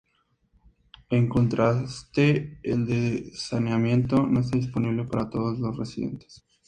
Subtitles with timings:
[1.11, 6.43] En contraste, el de saneamiento no está disponible para todos los residentes.